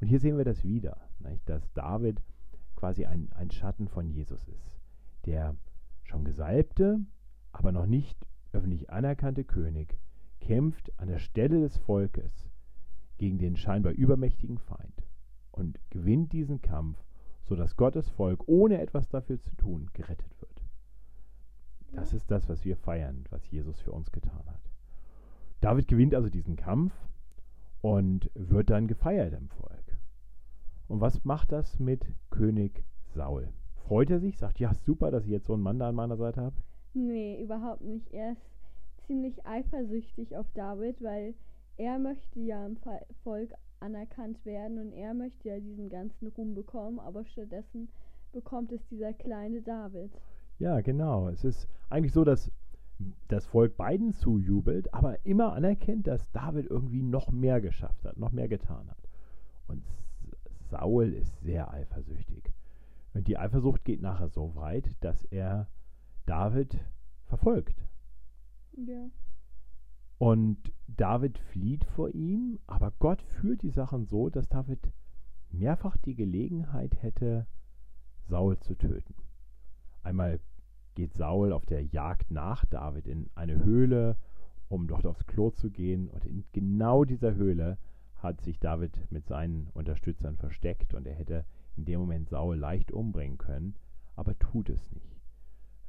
Und 0.00 0.08
hier 0.08 0.18
sehen 0.18 0.36
wir 0.36 0.44
das 0.44 0.64
wieder, 0.64 0.96
nicht? 1.20 1.48
dass 1.48 1.72
David 1.74 2.20
quasi 2.74 3.06
ein, 3.06 3.28
ein 3.34 3.50
Schatten 3.50 3.86
von 3.86 4.08
Jesus 4.08 4.48
ist. 4.48 4.80
Der 5.26 5.54
schon 6.02 6.24
gesalbte, 6.24 6.98
aber 7.52 7.70
noch 7.70 7.86
nicht 7.86 8.18
öffentlich 8.52 8.90
anerkannte 8.90 9.44
König, 9.44 9.96
kämpft 10.42 10.92
an 10.98 11.08
der 11.08 11.20
Stelle 11.20 11.60
des 11.60 11.76
Volkes 11.78 12.50
gegen 13.18 13.38
den 13.38 13.56
scheinbar 13.56 13.92
übermächtigen 13.92 14.58
Feind 14.58 15.06
und 15.52 15.78
gewinnt 15.90 16.32
diesen 16.32 16.60
Kampf, 16.60 16.98
sodass 17.44 17.76
Gottes 17.76 18.08
Volk 18.08 18.42
ohne 18.48 18.80
etwas 18.80 19.08
dafür 19.08 19.40
zu 19.40 19.54
tun 19.56 19.88
gerettet 19.92 20.40
wird. 20.40 20.62
Das 21.92 22.12
ist 22.12 22.30
das, 22.30 22.48
was 22.48 22.64
wir 22.64 22.76
feiern, 22.76 23.24
was 23.30 23.48
Jesus 23.50 23.80
für 23.80 23.92
uns 23.92 24.10
getan 24.10 24.44
hat. 24.46 24.70
David 25.60 25.86
gewinnt 25.86 26.14
also 26.14 26.28
diesen 26.28 26.56
Kampf 26.56 26.92
und 27.80 28.30
wird 28.34 28.70
dann 28.70 28.88
gefeiert 28.88 29.34
im 29.34 29.48
Volk. 29.48 29.98
Und 30.88 31.00
was 31.00 31.24
macht 31.24 31.52
das 31.52 31.78
mit 31.78 32.04
König 32.30 32.84
Saul. 33.14 33.52
Freut 33.86 34.10
er 34.10 34.20
sich? 34.20 34.38
Sagt, 34.38 34.58
ja, 34.58 34.74
super, 34.74 35.10
dass 35.10 35.24
ich 35.24 35.30
jetzt 35.30 35.46
so 35.46 35.54
einen 35.54 35.62
Mann 35.62 35.78
da 35.78 35.88
an 35.88 35.94
meiner 35.94 36.16
Seite 36.16 36.40
habe? 36.40 36.56
Nee, 36.94 37.42
überhaupt 37.42 37.82
nicht. 37.82 38.10
Er 38.12 38.32
ist 38.32 38.42
ziemlich 39.06 39.44
eifersüchtig 39.46 40.36
auf 40.36 40.46
David, 40.54 41.02
weil 41.02 41.34
er 41.76 41.98
möchte 41.98 42.40
ja 42.40 42.64
im 42.66 42.76
Volk 43.22 43.52
anerkannt 43.80 44.44
werden 44.44 44.78
und 44.78 44.92
er 44.92 45.14
möchte 45.14 45.48
ja 45.48 45.58
diesen 45.58 45.88
ganzen 45.88 46.28
Ruhm 46.28 46.54
bekommen, 46.54 47.00
aber 47.00 47.24
stattdessen 47.24 47.88
bekommt 48.32 48.72
es 48.72 48.86
dieser 48.86 49.12
kleine 49.12 49.60
David. 49.62 50.12
Ja, 50.58 50.80
genau. 50.80 51.28
Es 51.28 51.44
ist 51.44 51.68
eigentlich 51.90 52.12
so, 52.12 52.24
dass 52.24 52.50
das 53.28 53.46
Volk 53.46 53.76
beiden 53.76 54.12
zujubelt, 54.12 54.92
aber 54.94 55.24
immer 55.26 55.52
anerkennt, 55.54 56.06
dass 56.06 56.30
David 56.30 56.66
irgendwie 56.70 57.02
noch 57.02 57.30
mehr 57.30 57.60
geschafft 57.60 58.04
hat, 58.04 58.16
noch 58.16 58.30
mehr 58.30 58.48
getan 58.48 58.88
hat. 58.88 59.08
Und 59.66 59.82
Saul 60.70 61.12
ist 61.12 61.40
sehr 61.40 61.72
eifersüchtig. 61.72 62.52
Und 63.14 63.26
die 63.26 63.38
Eifersucht 63.38 63.84
geht 63.84 64.00
nachher 64.00 64.28
so 64.28 64.54
weit, 64.54 64.96
dass 65.00 65.24
er 65.24 65.66
David 66.26 66.78
verfolgt. 67.26 67.84
Ja. 68.76 69.10
Und 70.18 70.72
David 70.86 71.38
flieht 71.38 71.84
vor 71.84 72.10
ihm, 72.10 72.60
aber 72.66 72.92
Gott 72.98 73.22
führt 73.22 73.62
die 73.62 73.70
Sachen 73.70 74.06
so, 74.06 74.28
dass 74.28 74.48
David 74.48 74.92
mehrfach 75.50 75.96
die 75.98 76.14
Gelegenheit 76.14 77.02
hätte, 77.02 77.46
Saul 78.28 78.58
zu 78.60 78.74
töten. 78.76 79.14
Einmal 80.02 80.40
geht 80.94 81.14
Saul 81.14 81.52
auf 81.52 81.66
der 81.66 81.84
Jagd 81.84 82.30
nach 82.30 82.64
David 82.66 83.06
in 83.06 83.30
eine 83.34 83.64
Höhle, 83.64 84.16
um 84.68 84.86
dort 84.86 85.06
aufs 85.06 85.26
Klo 85.26 85.50
zu 85.50 85.70
gehen. 85.70 86.08
Und 86.08 86.24
in 86.24 86.44
genau 86.52 87.04
dieser 87.04 87.34
Höhle 87.34 87.78
hat 88.16 88.40
sich 88.40 88.60
David 88.60 89.10
mit 89.10 89.26
seinen 89.26 89.68
Unterstützern 89.74 90.36
versteckt 90.36 90.94
und 90.94 91.06
er 91.06 91.14
hätte 91.14 91.44
in 91.76 91.84
dem 91.84 92.00
Moment 92.00 92.28
Saul 92.28 92.56
leicht 92.56 92.92
umbringen 92.92 93.38
können, 93.38 93.74
aber 94.14 94.38
tut 94.38 94.68
es 94.68 94.92
nicht. 94.92 95.20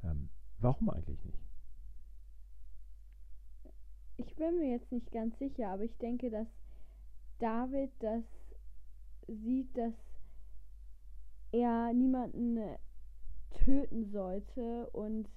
Ähm, 0.03 0.29
warum 0.59 0.89
eigentlich 0.89 1.23
nicht? 1.25 1.52
Ich 4.25 4.35
bin 4.35 4.59
mir 4.59 4.71
jetzt 4.71 4.91
nicht 4.91 5.11
ganz 5.11 5.37
sicher, 5.37 5.69
aber 5.69 5.83
ich 5.83 5.97
denke, 5.97 6.29
dass 6.29 6.47
David 7.39 7.91
das 7.99 8.23
sieht, 9.27 9.75
dass 9.77 9.93
er 11.51 11.93
niemanden 11.93 12.59
töten 13.63 14.05
sollte 14.11 14.89
und 14.91 15.29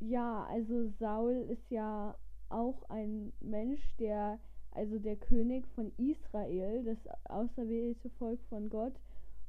ja, 0.00 0.44
also 0.44 0.88
Saul 0.98 1.34
ist 1.48 1.70
ja 1.70 2.16
auch 2.48 2.82
ein 2.88 3.32
Mensch, 3.40 3.82
der 3.98 4.38
also 4.74 4.98
der 4.98 5.16
König 5.16 5.66
von 5.68 5.92
Israel, 5.98 6.84
das 6.84 6.98
auserwählte 7.24 8.10
Volk 8.10 8.40
von 8.48 8.68
Gott, 8.68 8.94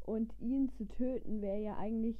und 0.01 0.31
ihn 0.39 0.69
zu 0.77 0.87
töten 0.87 1.41
wäre 1.41 1.59
ja 1.59 1.77
eigentlich 1.77 2.17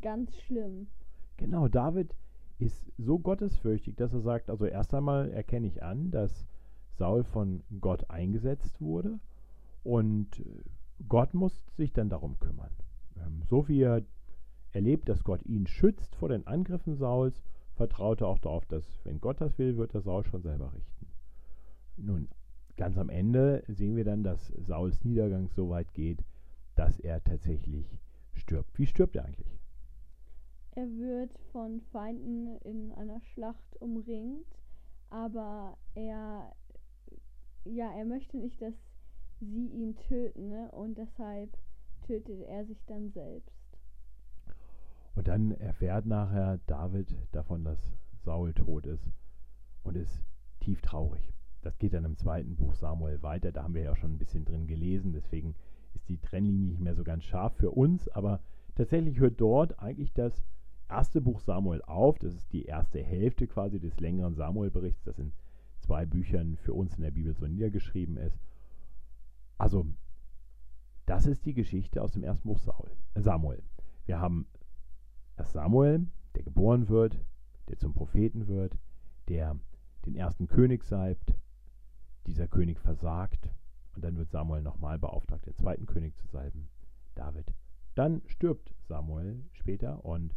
ganz 0.00 0.34
schlimm. 0.40 0.88
Genau, 1.36 1.68
David 1.68 2.14
ist 2.60 2.92
so 2.98 3.18
gottesfürchtig, 3.18 3.96
dass 3.96 4.12
er 4.12 4.20
sagt, 4.20 4.50
also 4.50 4.66
erst 4.66 4.94
einmal 4.94 5.30
erkenne 5.30 5.66
ich 5.66 5.82
an, 5.82 6.10
dass 6.10 6.46
Saul 6.92 7.24
von 7.24 7.62
Gott 7.80 8.10
eingesetzt 8.10 8.80
wurde 8.80 9.18
und 9.82 10.42
Gott 11.08 11.34
muss 11.34 11.62
sich 11.76 11.92
dann 11.92 12.10
darum 12.10 12.38
kümmern. 12.38 12.72
Ähm, 13.16 13.42
so 13.48 13.68
wie 13.68 13.82
er 13.82 14.02
erlebt, 14.72 15.08
dass 15.08 15.24
Gott 15.24 15.44
ihn 15.46 15.66
schützt 15.66 16.14
vor 16.16 16.28
den 16.28 16.46
Angriffen 16.46 16.96
Sauls, 16.96 17.42
vertraut 17.74 18.20
er 18.20 18.28
auch 18.28 18.38
darauf, 18.38 18.66
dass 18.66 18.84
wenn 19.04 19.20
Gott 19.20 19.40
das 19.40 19.58
will, 19.58 19.76
wird 19.76 19.94
er 19.94 20.02
Saul 20.02 20.24
schon 20.24 20.42
selber 20.42 20.72
richten. 20.74 21.06
Nun, 21.96 22.28
ganz 22.76 22.98
am 22.98 23.08
Ende 23.08 23.64
sehen 23.68 23.96
wir 23.96 24.04
dann, 24.04 24.22
dass 24.22 24.48
Sauls 24.48 25.02
Niedergang 25.04 25.48
so 25.48 25.70
weit 25.70 25.92
geht, 25.94 26.22
dass 26.74 27.00
er 27.00 27.22
tatsächlich 27.24 27.98
stirbt. 28.34 28.78
Wie 28.78 28.86
stirbt 28.86 29.16
er 29.16 29.24
eigentlich? 29.24 29.58
Er 30.80 30.90
wird 30.96 31.38
von 31.52 31.82
Feinden 31.92 32.56
in 32.62 32.90
einer 32.92 33.20
Schlacht 33.20 33.76
umringt, 33.82 34.46
aber 35.10 35.76
er 35.94 36.54
ja, 37.66 37.92
er 37.92 38.06
möchte 38.06 38.38
nicht, 38.38 38.62
dass 38.62 38.72
sie 39.40 39.66
ihn 39.66 39.94
töten, 40.08 40.48
ne? 40.48 40.70
und 40.72 40.96
deshalb 40.96 41.54
tötet 42.06 42.40
er 42.48 42.64
sich 42.64 42.82
dann 42.86 43.10
selbst. 43.10 43.54
Und 45.16 45.28
dann 45.28 45.50
erfährt 45.50 46.06
nachher 46.06 46.58
David 46.66 47.14
davon, 47.32 47.62
dass 47.62 47.78
Saul 48.24 48.54
tot 48.54 48.86
ist 48.86 49.06
und 49.82 49.98
ist 49.98 50.24
tief 50.60 50.80
traurig. 50.80 51.34
Das 51.60 51.76
geht 51.78 51.92
dann 51.92 52.06
im 52.06 52.16
zweiten 52.16 52.56
Buch 52.56 52.74
Samuel 52.74 53.22
weiter. 53.22 53.52
Da 53.52 53.64
haben 53.64 53.74
wir 53.74 53.82
ja 53.82 53.96
schon 53.96 54.14
ein 54.14 54.18
bisschen 54.18 54.46
drin 54.46 54.66
gelesen. 54.66 55.12
Deswegen 55.12 55.54
ist 55.92 56.08
die 56.08 56.16
Trennlinie 56.16 56.68
nicht 56.68 56.80
mehr 56.80 56.94
so 56.94 57.04
ganz 57.04 57.24
scharf 57.24 57.54
für 57.56 57.70
uns. 57.70 58.08
Aber 58.08 58.40
tatsächlich 58.76 59.18
hört 59.18 59.38
dort 59.38 59.78
eigentlich 59.78 60.14
das 60.14 60.42
erste 60.90 61.20
Buch 61.20 61.40
Samuel 61.40 61.82
auf. 61.82 62.18
Das 62.18 62.34
ist 62.34 62.52
die 62.52 62.64
erste 62.64 63.02
Hälfte 63.02 63.46
quasi 63.46 63.80
des 63.80 63.98
längeren 64.00 64.34
Samuel-Berichts, 64.34 65.02
das 65.04 65.18
in 65.18 65.32
zwei 65.80 66.06
Büchern 66.06 66.56
für 66.56 66.74
uns 66.74 66.96
in 66.96 67.02
der 67.02 67.10
Bibel 67.10 67.34
so 67.34 67.46
niedergeschrieben 67.46 68.16
ist. 68.16 68.38
Also, 69.58 69.86
das 71.06 71.26
ist 71.26 71.44
die 71.46 71.54
Geschichte 71.54 72.02
aus 72.02 72.12
dem 72.12 72.22
ersten 72.22 72.48
Buch 72.48 72.60
äh 73.14 73.20
Samuel. 73.20 73.62
Wir 74.06 74.20
haben 74.20 74.46
erst 75.36 75.52
Samuel, 75.52 76.06
der 76.34 76.42
geboren 76.42 76.88
wird, 76.88 77.18
der 77.68 77.78
zum 77.78 77.92
Propheten 77.92 78.46
wird, 78.46 78.78
der 79.28 79.58
den 80.06 80.14
ersten 80.14 80.46
König 80.46 80.84
salbt, 80.84 81.34
dieser 82.26 82.48
König 82.48 82.78
versagt 82.78 83.50
und 83.94 84.04
dann 84.04 84.16
wird 84.16 84.30
Samuel 84.30 84.62
nochmal 84.62 84.98
beauftragt, 84.98 85.46
den 85.46 85.56
zweiten 85.56 85.86
König 85.86 86.16
zu 86.16 86.26
salben, 86.28 86.68
David. 87.14 87.52
Dann 87.94 88.22
stirbt 88.26 88.74
Samuel 88.88 89.44
später 89.52 90.04
und 90.04 90.34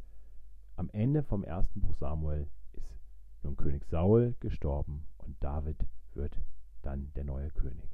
am 0.76 0.90
Ende 0.90 1.24
vom 1.24 1.44
ersten 1.44 1.82
Buch 1.82 1.96
Samuel 1.96 2.48
ist 2.74 3.00
nun 3.44 3.56
König 3.56 3.86
Saul 3.86 4.36
gestorben 4.40 5.06
und 5.18 5.36
David 5.44 5.78
wird 6.14 6.40
dann 6.82 7.12
der 7.16 7.24
neue 7.24 7.50
König. 7.52 7.90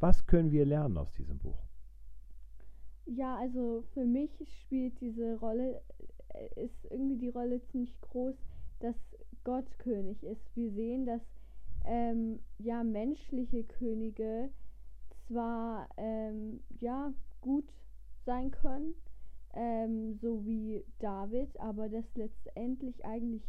Was 0.00 0.26
können 0.26 0.50
wir 0.50 0.66
lernen 0.66 0.98
aus 0.98 1.12
diesem 1.14 1.38
Buch? 1.38 1.58
Ja, 3.06 3.36
also 3.36 3.84
für 3.94 4.04
mich 4.04 4.30
spielt 4.62 5.00
diese 5.00 5.38
Rolle, 5.38 5.80
äh, 6.28 6.64
ist 6.64 6.84
irgendwie 6.90 7.18
die 7.18 7.28
Rolle 7.28 7.62
ziemlich 7.66 8.00
groß, 8.00 8.34
dass 8.80 8.96
Gott 9.44 9.78
König 9.78 10.22
ist. 10.24 10.44
Wir 10.56 10.72
sehen, 10.72 11.06
dass 11.06 11.22
ähm, 11.84 12.40
ja 12.58 12.82
menschliche 12.82 13.62
Könige 13.62 14.50
zwar 15.28 15.88
ähm, 15.96 16.60
ja 16.80 17.12
gut 17.40 17.72
sein 18.24 18.50
können, 18.50 18.94
ähm, 19.56 20.18
so 20.20 20.44
wie 20.44 20.84
David, 20.98 21.58
aber 21.58 21.88
dass 21.88 22.04
letztendlich 22.14 23.04
eigentlich 23.04 23.42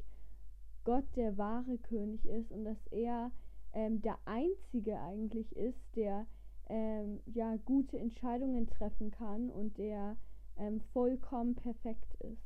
Gott 0.84 1.06
der 1.16 1.38
wahre 1.38 1.78
König 1.78 2.26
ist 2.26 2.52
und 2.52 2.64
dass 2.64 2.88
er 2.92 3.32
ähm, 3.74 4.02
der 4.02 4.18
einzige 4.26 5.00
eigentlich 5.00 5.54
ist, 5.56 5.80
der 5.96 6.26
ähm, 6.70 7.20
ja 7.26 7.58
gute 7.66 8.00
Entscheidungen 8.00 8.68
treffen 8.68 9.12
kann 9.12 9.50
und 9.50 9.78
der 9.78 10.16
ähm, 10.58 10.80
vollkommen 10.94 11.56
perfekt 11.56 12.16
ist. 12.22 12.42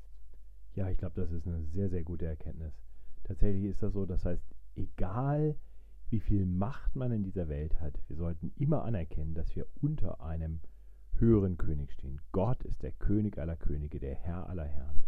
Ja, 0.73 0.89
ich 0.89 0.97
glaube, 0.97 1.21
das 1.21 1.31
ist 1.31 1.47
eine 1.47 1.63
sehr, 1.65 1.89
sehr 1.89 2.03
gute 2.03 2.25
Erkenntnis. 2.25 2.73
Tatsächlich 3.23 3.65
ist 3.65 3.83
das 3.83 3.93
so, 3.93 4.05
das 4.05 4.25
heißt, 4.25 4.43
egal 4.75 5.55
wie 6.09 6.19
viel 6.19 6.45
Macht 6.45 6.95
man 6.95 7.11
in 7.11 7.23
dieser 7.23 7.47
Welt 7.47 7.79
hat, 7.79 7.99
wir 8.07 8.15
sollten 8.15 8.51
immer 8.57 8.83
anerkennen, 8.83 9.33
dass 9.33 9.55
wir 9.55 9.67
unter 9.81 10.21
einem 10.21 10.61
höheren 11.21 11.57
König 11.57 11.93
stehen. 11.93 12.19
Gott 12.31 12.63
ist 12.63 12.83
der 12.83 12.91
König 12.91 13.37
aller 13.37 13.55
Könige, 13.55 13.99
der 13.99 14.15
Herr 14.15 14.49
aller 14.49 14.65
Herren. 14.65 15.03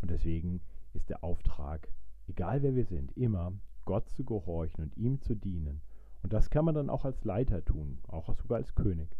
Und 0.00 0.10
deswegen 0.10 0.60
ist 0.94 1.10
der 1.10 1.22
Auftrag, 1.22 1.88
egal 2.28 2.62
wer 2.62 2.74
wir 2.74 2.86
sind, 2.86 3.14
immer 3.16 3.52
Gott 3.84 4.08
zu 4.08 4.24
gehorchen 4.24 4.84
und 4.84 4.96
ihm 4.96 5.20
zu 5.20 5.34
dienen. 5.34 5.82
Und 6.22 6.32
das 6.32 6.48
kann 6.48 6.64
man 6.64 6.74
dann 6.74 6.88
auch 6.88 7.04
als 7.04 7.24
Leiter 7.24 7.64
tun, 7.64 7.98
auch 8.08 8.34
sogar 8.34 8.58
als 8.58 8.74
König. 8.74 9.16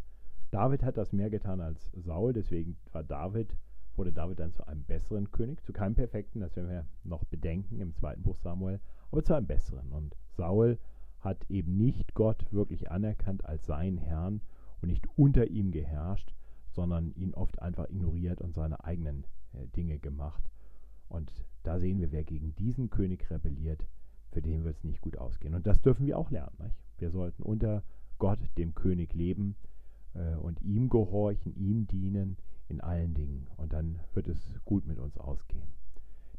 David 0.49 0.83
hat 0.83 0.97
das 0.97 1.13
mehr 1.13 1.29
getan 1.29 1.61
als 1.61 1.91
Saul, 1.93 2.33
deswegen 2.33 2.77
war 2.91 3.03
David 3.03 3.55
wurde 3.97 4.13
David 4.13 4.39
dann 4.39 4.53
zu 4.53 4.65
einem 4.67 4.83
besseren 4.83 5.31
König, 5.31 5.63
zu 5.63 5.73
keinem 5.73 5.95
perfekten, 5.95 6.39
das 6.39 6.55
werden 6.55 6.69
wir 6.69 6.85
noch 7.03 7.25
bedenken 7.25 7.79
im 7.79 7.95
zweiten 7.95 8.21
Buch 8.23 8.37
Samuel, 8.37 8.79
aber 9.11 9.23
zu 9.23 9.33
einem 9.33 9.47
besseren. 9.47 9.91
Und 9.91 10.15
Saul 10.35 10.77
hat 11.19 11.49
eben 11.49 11.77
nicht 11.77 12.13
Gott 12.13 12.45
wirklich 12.51 12.91
anerkannt 12.91 13.43
als 13.45 13.65
seinen 13.65 13.97
Herrn 13.97 14.41
und 14.81 14.89
nicht 14.89 15.07
unter 15.15 15.47
ihm 15.47 15.71
geherrscht, 15.71 16.33
sondern 16.71 17.13
ihn 17.15 17.33
oft 17.33 17.61
einfach 17.61 17.89
ignoriert 17.89 18.41
und 18.41 18.53
seine 18.53 18.83
eigenen 18.83 19.25
äh, 19.53 19.67
Dinge 19.75 19.99
gemacht. 19.99 20.43
Und 21.09 21.31
da 21.63 21.79
sehen 21.79 21.99
wir, 21.99 22.11
wer 22.11 22.23
gegen 22.23 22.55
diesen 22.55 22.89
König 22.89 23.29
rebelliert, 23.29 23.85
für 24.31 24.41
den 24.41 24.63
wird 24.63 24.77
es 24.77 24.83
nicht 24.83 25.01
gut 25.01 25.17
ausgehen. 25.17 25.55
Und 25.55 25.65
das 25.65 25.81
dürfen 25.81 26.05
wir 26.05 26.17
auch 26.17 26.29
lernen. 26.29 26.55
Nicht? 26.59 26.75
Wir 26.97 27.09
sollten 27.09 27.43
unter 27.43 27.83
Gott, 28.19 28.39
dem 28.57 28.75
König, 28.75 29.13
leben 29.13 29.55
äh, 30.13 30.35
und 30.35 30.61
ihm 30.61 30.89
gehorchen, 30.89 31.55
ihm 31.55 31.87
dienen, 31.87 32.37
in 32.67 32.81
allen 32.81 33.13
Dingen. 33.13 33.47
Und 33.57 33.73
dann 33.73 33.99
wird 34.13 34.27
es 34.27 34.51
gut 34.65 34.85
mit 34.85 34.99
uns 34.99 35.17
ausgehen. 35.17 35.67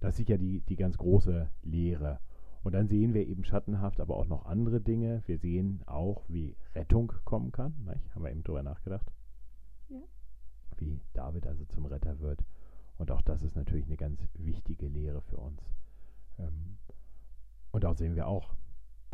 Das 0.00 0.10
ist 0.10 0.18
sicher 0.18 0.38
die, 0.38 0.60
die 0.60 0.76
ganz 0.76 0.98
große 0.98 1.48
Lehre. 1.62 2.20
Und 2.68 2.74
dann 2.74 2.86
sehen 2.86 3.14
wir 3.14 3.26
eben 3.26 3.44
schattenhaft 3.44 3.98
aber 3.98 4.14
auch 4.14 4.26
noch 4.26 4.44
andere 4.44 4.78
Dinge. 4.78 5.22
Wir 5.24 5.38
sehen 5.38 5.80
auch, 5.86 6.22
wie 6.28 6.54
Rettung 6.74 7.10
kommen 7.24 7.50
kann. 7.50 7.72
Nicht? 7.86 8.14
Haben 8.14 8.24
wir 8.24 8.30
eben 8.30 8.44
drüber 8.44 8.62
nachgedacht? 8.62 9.10
Ja. 9.88 10.02
wie 10.76 11.00
David 11.14 11.46
also 11.46 11.64
zum 11.64 11.86
Retter 11.86 12.20
wird. 12.20 12.44
Und 12.98 13.10
auch 13.10 13.22
das 13.22 13.40
ist 13.40 13.56
natürlich 13.56 13.86
eine 13.86 13.96
ganz 13.96 14.20
wichtige 14.34 14.86
Lehre 14.86 15.22
für 15.22 15.38
uns. 15.38 15.62
Ähm, 16.38 16.76
und 17.70 17.86
auch 17.86 17.96
sehen 17.96 18.16
wir 18.16 18.26
auch, 18.26 18.54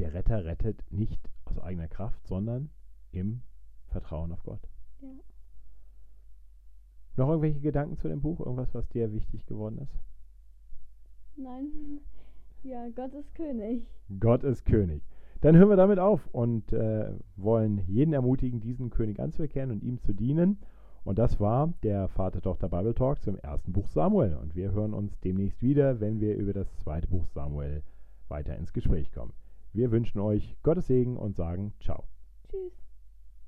der 0.01 0.15
Retter 0.15 0.45
rettet 0.45 0.83
nicht 0.91 1.21
aus 1.45 1.61
eigener 1.61 1.87
Kraft, 1.87 2.27
sondern 2.27 2.71
im 3.13 3.41
Vertrauen 3.87 4.33
auf 4.33 4.43
Gott. 4.43 4.69
Ja. 5.01 5.11
Noch 7.19 7.29
irgendwelche 7.29 7.61
Gedanken 7.61 7.99
zu 7.99 8.09
dem 8.09 8.21
Buch? 8.21 8.41
Irgendwas, 8.41 8.75
was 8.75 8.89
dir 8.89 9.13
wichtig 9.13 9.47
geworden 9.47 9.79
ist? 9.79 9.95
Nein. 11.37 12.01
Ja, 12.65 12.89
Gott 12.89 13.13
ist 13.15 13.35
König. 13.35 13.87
Gott 14.21 14.43
ist 14.43 14.65
König. 14.65 15.03
Dann 15.43 15.57
hören 15.57 15.69
wir 15.69 15.77
damit 15.77 15.99
auf 15.99 16.27
und 16.33 16.73
äh, 16.73 17.13
wollen 17.37 17.85
jeden 17.87 18.15
ermutigen, 18.15 18.61
diesen 18.61 18.89
König 18.89 19.21
anzuerkennen 19.21 19.73
und 19.73 19.83
ihm 19.83 20.01
zu 20.01 20.15
dienen. 20.15 20.59
Und 21.05 21.19
das 21.19 21.39
war 21.39 21.75
der 21.83 22.09
Vater-Tochter-Bible 22.09 22.95
Talk 22.95 23.21
zum 23.21 23.37
ersten 23.37 23.73
Buch 23.73 23.87
Samuel. 23.89 24.37
Und 24.37 24.57
wir 24.57 24.73
hören 24.73 24.95
uns 24.95 25.21
demnächst 25.21 25.63
wieder, 25.63 26.01
wenn 26.01 26.21
wir 26.21 26.37
über 26.37 26.55
das 26.55 26.75
zweite 26.79 27.07
Buch 27.07 27.27
Samuel 27.27 27.83
weiter 28.29 28.57
ins 28.57 28.73
Gespräch 28.73 29.13
kommen. 29.13 29.35
Wir 29.75 29.91
wünschen 29.91 30.21
euch 30.21 30.57
Gottes 30.63 30.87
Segen 30.87 31.19
und 31.19 31.37
sagen 31.37 31.75
Ciao. 31.81 32.05
Tschüss. 32.49 32.84